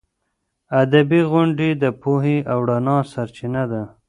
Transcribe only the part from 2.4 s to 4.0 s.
او رڼا سرچینه ده.